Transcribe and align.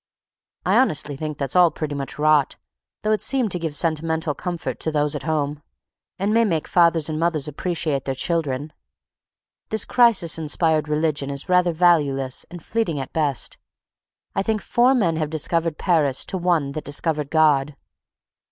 I 0.65 0.79
honestly 0.79 1.15
think 1.15 1.37
that's 1.37 1.55
all 1.55 1.69
pretty 1.69 1.93
much 1.93 2.17
rot, 2.17 2.55
though 3.03 3.11
it 3.11 3.21
seemed 3.21 3.51
to 3.51 3.59
give 3.59 3.75
sentimental 3.75 4.33
comfort 4.33 4.79
to 4.79 4.91
those 4.91 5.13
at 5.15 5.21
home; 5.29 5.61
and 6.17 6.33
may 6.33 6.43
make 6.43 6.67
fathers 6.67 7.07
and 7.07 7.19
mothers 7.19 7.47
appreciate 7.47 8.05
their 8.05 8.15
children. 8.15 8.73
This 9.69 9.85
crisis 9.85 10.39
inspired 10.39 10.87
religion 10.89 11.29
is 11.29 11.49
rather 11.49 11.71
valueless 11.71 12.47
and 12.49 12.63
fleeting 12.63 12.99
at 12.99 13.13
best. 13.13 13.59
I 14.33 14.41
think 14.41 14.63
four 14.63 14.95
men 14.95 15.17
have 15.17 15.29
discovered 15.29 15.77
Paris 15.77 16.25
to 16.25 16.37
one 16.39 16.71
that 16.71 16.83
discovered 16.83 17.29
God. 17.29 17.75